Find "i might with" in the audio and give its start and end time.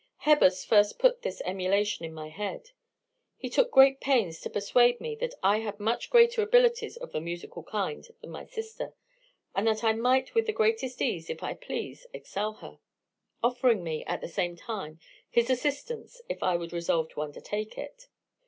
9.83-10.47